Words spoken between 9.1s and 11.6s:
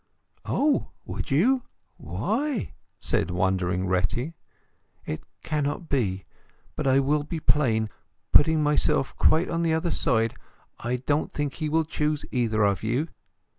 quite on one side, I don't think